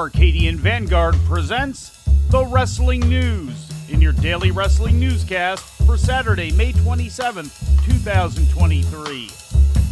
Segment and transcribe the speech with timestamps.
[0.00, 7.84] Arcadian Vanguard presents the Wrestling News in your daily wrestling newscast for Saturday, May 27th,
[7.84, 9.30] 2023.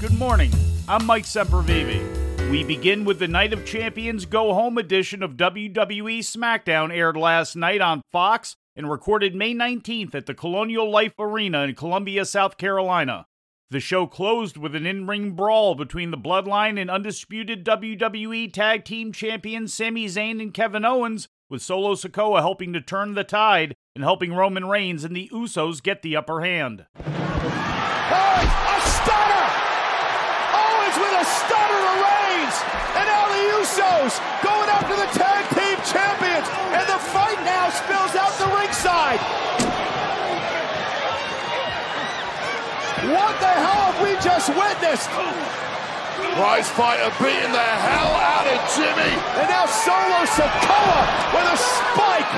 [0.00, 0.50] Good morning.
[0.88, 2.50] I'm Mike Sempervive.
[2.50, 7.54] We begin with the Night of Champions Go Home edition of WWE SmackDown aired last
[7.54, 12.56] night on Fox and recorded May 19th at the Colonial Life Arena in Columbia, South
[12.56, 13.26] Carolina.
[13.70, 18.82] The show closed with an in ring brawl between the Bloodline and undisputed WWE Tag
[18.82, 23.76] Team Champions Sami Zayn and Kevin Owens, with Solo Sikoa helping to turn the tide
[23.94, 26.86] and helping Roman Reigns and the Usos get the upper hand.
[26.96, 29.48] Oh, a stunner!
[30.56, 32.56] Owens with a stunner to Reigns!
[32.96, 34.16] And now the Usos
[34.48, 36.48] going after the Tag Team Champions!
[36.72, 39.20] And the fight now spills out the ringside!
[43.28, 45.10] What the hell have we just witnessed?
[46.32, 49.12] Prize fighter beating the hell out of Jimmy.
[49.36, 51.00] And now Solo Sikoa
[51.36, 52.32] with a spike.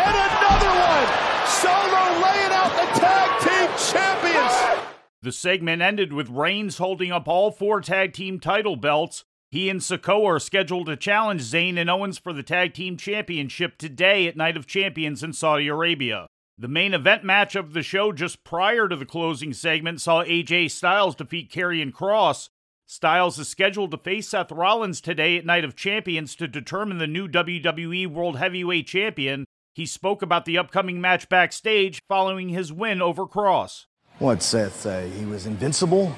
[0.00, 1.08] And another one.
[1.44, 4.88] Solo laying out the tag team champions.
[5.20, 9.24] The segment ended with Reigns holding up all four tag team title belts.
[9.50, 13.76] He and Sikoa are scheduled to challenge Zayn and Owens for the tag team championship
[13.76, 16.26] today at Night of Champions in Saudi Arabia.
[16.56, 20.70] The main event match of the show just prior to the closing segment saw AJ
[20.70, 22.48] Styles defeat Karrion Kross.
[22.86, 27.08] Styles is scheduled to face Seth Rollins today at Night of Champions to determine the
[27.08, 29.46] new WWE World Heavyweight Champion.
[29.74, 33.86] He spoke about the upcoming match backstage following his win over Kross.
[34.20, 35.10] What'd Seth say?
[35.10, 36.14] He was invincible?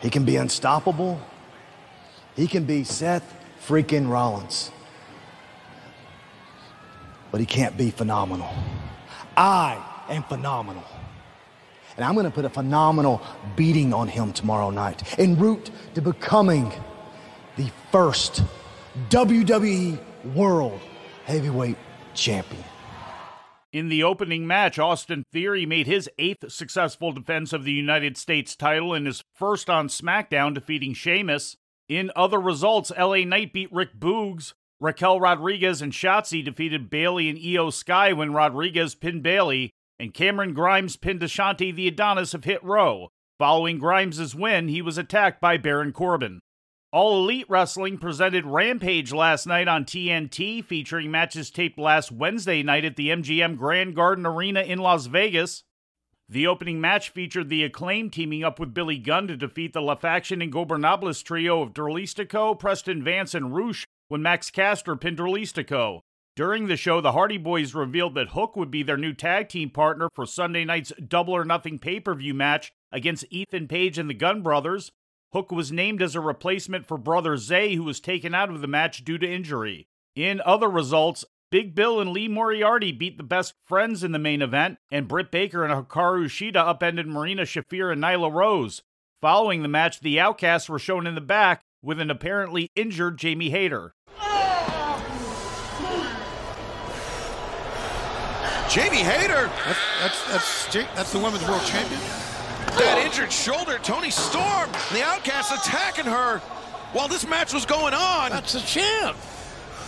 [0.00, 1.20] He can be unstoppable?
[2.34, 4.72] He can be Seth freaking Rollins
[7.30, 8.48] but he can't be phenomenal.
[9.36, 10.84] I am phenomenal.
[11.96, 13.20] And I'm going to put a phenomenal
[13.56, 16.72] beating on him tomorrow night en route to becoming
[17.56, 18.42] the first
[19.10, 19.98] WWE
[20.34, 20.80] World
[21.24, 21.76] Heavyweight
[22.14, 22.64] Champion.
[23.72, 28.56] In the opening match, Austin Theory made his eighth successful defense of the United States
[28.56, 31.56] title and his first on SmackDown, defeating Sheamus.
[31.88, 34.54] In other results, LA Knight beat Rick Boogs.
[34.80, 40.54] Raquel Rodriguez and Shotzi defeated Bayley and Iyo Sky when Rodriguez pinned Bayley, and Cameron
[40.54, 43.08] Grimes pinned Ashante the Adonis of Hit Row.
[43.38, 46.38] Following Grimes' win, he was attacked by Baron Corbin.
[46.92, 52.84] All Elite Wrestling presented Rampage last night on TNT, featuring matches taped last Wednesday night
[52.84, 55.64] at the MGM Grand Garden Arena in Las Vegas.
[56.28, 59.96] The opening match featured the acclaim teaming up with Billy Gunn to defeat the La
[59.96, 66.00] Faction Ingobernables trio of Dralistico, Preston Vance, and Rush when Max Caster pinned Dralistico.
[66.34, 69.70] During the show, the Hardy Boys revealed that Hook would be their new tag team
[69.70, 74.08] partner for Sunday night's Double or Nothing pay per view match against Ethan Page and
[74.08, 74.92] the Gunn Brothers.
[75.32, 78.66] Hook was named as a replacement for Brother Zay, who was taken out of the
[78.66, 79.88] match due to injury.
[80.14, 84.40] In other results, Big Bill and Lee Moriarty beat the best friends in the main
[84.42, 88.82] event, and Britt Baker and Hikaru Shida upended Marina Shafir and Nyla Rose.
[89.20, 93.50] Following the match, the Outcasts were shown in the back with an apparently injured Jamie
[93.50, 93.94] Hayter.
[98.68, 99.50] Jamie Hayter.
[99.64, 102.00] That's that's that's, that's the women's world champion.
[102.76, 106.38] That injured shoulder, Toni Storm, the Outcast attacking her
[106.92, 108.30] while this match was going on.
[108.30, 109.16] That's the champ.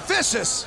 [0.07, 0.65] Vicious.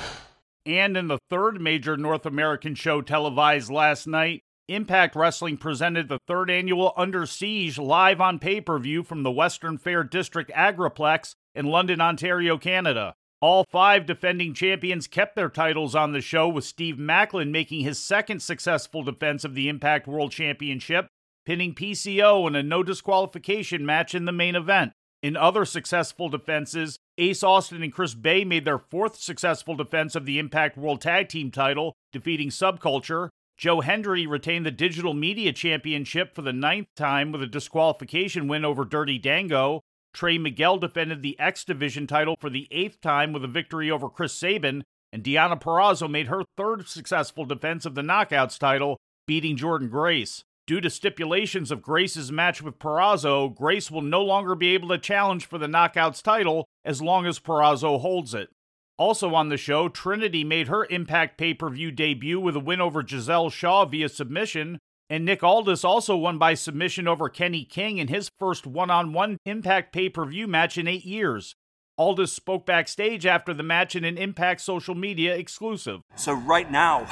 [0.64, 6.20] And in the third major North American show televised last night, Impact Wrestling presented the
[6.26, 11.34] third annual Under Siege live on pay per view from the Western Fair District Agriplex
[11.54, 13.14] in London, Ontario, Canada.
[13.44, 18.02] All five defending champions kept their titles on the show, with Steve Maclin making his
[18.02, 21.08] second successful defense of the Impact World Championship,
[21.44, 24.92] pinning PCO in a no disqualification match in the main event.
[25.22, 30.24] In other successful defenses, Ace Austin and Chris Bey made their fourth successful defense of
[30.24, 33.28] the Impact World Tag Team title, defeating Subculture.
[33.58, 38.64] Joe Hendry retained the Digital Media Championship for the ninth time with a disqualification win
[38.64, 39.82] over Dirty Dango.
[40.14, 44.08] Trey Miguel defended the X Division title for the eighth time with a victory over
[44.08, 48.96] Chris Sabin, and Deonna Purrazzo made her third successful defense of the Knockouts title,
[49.26, 50.44] beating Jordan Grace.
[50.66, 54.98] Due to stipulations of Grace's match with Purrazzo, Grace will no longer be able to
[54.98, 58.48] challenge for the Knockouts title as long as Purrazzo holds it.
[58.96, 62.80] Also on the show, Trinity made her Impact pay per view debut with a win
[62.80, 64.78] over Giselle Shaw via submission,
[65.14, 69.12] and Nick Aldis also won by submission over Kenny King in his first one on
[69.12, 71.54] one Impact pay per view match in eight years.
[71.96, 76.00] Aldis spoke backstage after the match in an Impact social media exclusive.
[76.16, 77.06] So, right now,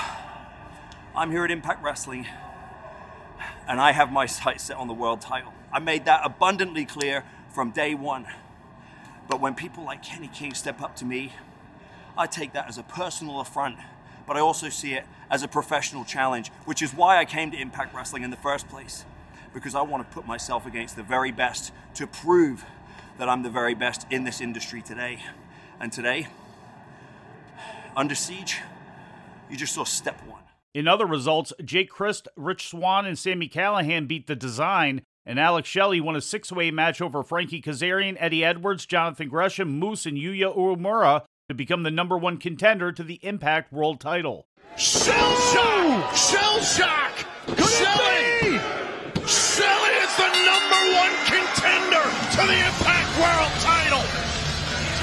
[1.15, 2.27] I'm here at Impact Wrestling,
[3.69, 5.55] and I have my sights set on the world title.
[5.73, 7.25] I made that abundantly clear
[7.55, 8.27] from day one.
[9.29, 11.35] But when people like Kenny King step up to me,
[12.19, 13.77] I take that as a personal affront,
[14.27, 17.61] but I also see it as a professional challenge, which is why I came to
[17.61, 19.05] Impact Wrestling in the first place.
[19.55, 22.65] Because I want to put myself against the very best to prove
[23.19, 25.21] that I'm the very best in this industry today.
[25.81, 26.29] And today,
[27.97, 28.61] under siege,
[29.51, 30.43] you just saw step one.
[30.75, 35.69] In other results, Jake Crist, Rich Swann, and Sami Callihan beat the design, and Alex
[35.69, 40.17] Shelley won a six way match over Frankie Kazarian, Eddie Edwards, Jonathan Gresham, Moose, and
[40.17, 44.47] Yuya Uemura to become the number one contender to the Impact World title.
[44.79, 46.17] Shell shock!
[46.17, 47.13] Shell shock!
[47.45, 48.57] Shelley!
[49.29, 54.01] Shelley is the number one contender to the Impact World title!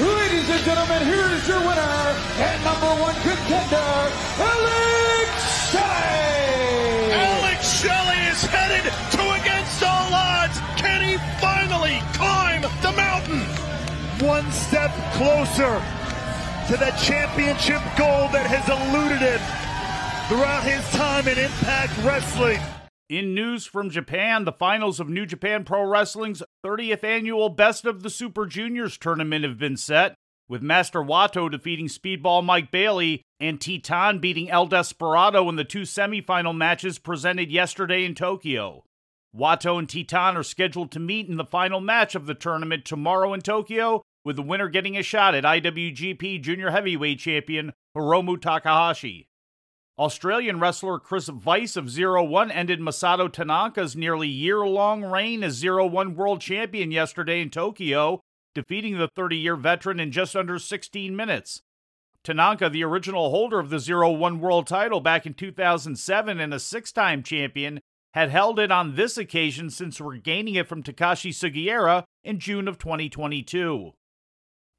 [0.01, 4.09] Ladies and gentlemen, here is your winner and number one contender,
[4.41, 7.13] Alex Shelley!
[7.13, 10.57] Alex Shelley is headed to against all odds.
[10.81, 13.41] Can he finally climb the mountain?
[14.25, 15.79] One step closer
[16.69, 19.39] to that championship goal that has eluded him
[20.29, 22.59] throughout his time in Impact Wrestling.
[23.09, 28.03] In news from Japan, the finals of New Japan Pro Wrestling's 30th annual Best of
[28.03, 30.13] the Super Juniors tournament have been set,
[30.47, 35.81] with Master Wato defeating Speedball Mike Bailey and Titan beating El Desperado in the two
[35.81, 38.83] semifinal matches presented yesterday in Tokyo.
[39.35, 43.33] Wato and Titan are scheduled to meet in the final match of the tournament tomorrow
[43.33, 49.27] in Tokyo, with the winner getting a shot at IWGP Junior Heavyweight Champion Hiromu Takahashi.
[49.97, 55.55] Australian wrestler Chris Vice of Zero One ended Masato Tanaka's nearly year long reign as
[55.55, 58.21] Zero One World Champion yesterday in Tokyo,
[58.55, 61.61] defeating the 30 year veteran in just under 16 minutes.
[62.23, 66.59] Tanaka, the original holder of the Zero One World title back in 2007 and a
[66.59, 67.81] six time champion,
[68.13, 72.77] had held it on this occasion since regaining it from Takashi Sugiura in June of
[72.77, 73.91] 2022.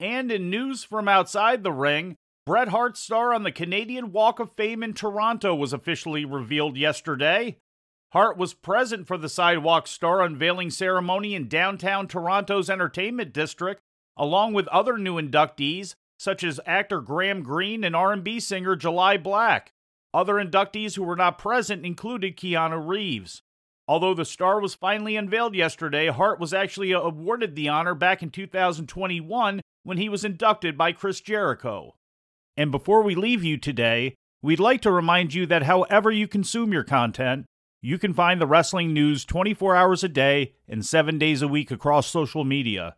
[0.00, 2.16] And in news from outside the ring,
[2.46, 7.58] Bret Hart's star on the Canadian Walk of Fame in Toronto was officially revealed yesterday.
[8.14, 13.82] Hart was present for the Sidewalk Star unveiling ceremony in downtown Toronto's entertainment district,
[14.16, 19.72] along with other new inductees such as actor Graham Greene and R&B singer Jully Black.
[20.12, 23.42] Other inductees who were not present included Keanu Reeves.
[23.86, 28.30] Although the star was finally unveiled yesterday, Hart was actually awarded the honor back in
[28.30, 31.94] 2021 when he was inducted by Chris Jericho.
[32.56, 36.72] And before we leave you today, we'd like to remind you that however you consume
[36.72, 37.46] your content,
[37.82, 41.70] you can find the wrestling news 24 hours a day and 7 days a week
[41.70, 42.96] across social media.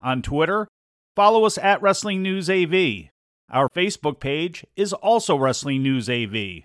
[0.00, 0.68] On Twitter,
[1.16, 3.10] follow us at Wrestling News AV.
[3.50, 6.62] Our Facebook page is also Wrestling News AV.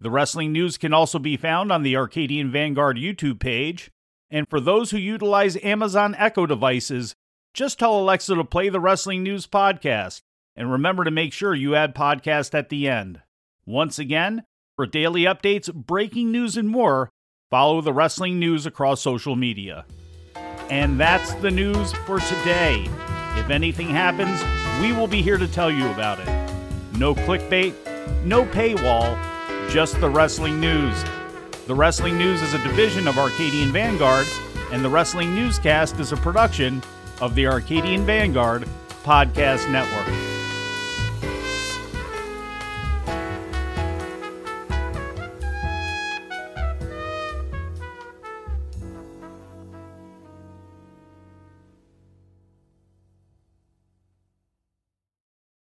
[0.00, 3.90] The wrestling news can also be found on the Arcadian Vanguard YouTube page.
[4.30, 7.14] And for those who utilize Amazon Echo devices,
[7.54, 10.22] just tell Alexa to play the Wrestling News podcast.
[10.56, 13.20] And remember to make sure you add podcast at the end.
[13.66, 14.44] Once again,
[14.76, 17.10] for daily updates, breaking news, and more,
[17.50, 19.86] follow the wrestling news across social media.
[20.70, 22.86] And that's the news for today.
[23.36, 24.42] If anything happens,
[24.82, 26.28] we will be here to tell you about it.
[26.98, 27.74] No clickbait,
[28.24, 29.18] no paywall,
[29.70, 31.04] just the wrestling news.
[31.66, 34.26] The Wrestling News is a division of Arcadian Vanguard,
[34.72, 36.82] and the Wrestling Newscast is a production
[37.22, 38.68] of the Arcadian Vanguard
[39.04, 40.31] Podcast Network.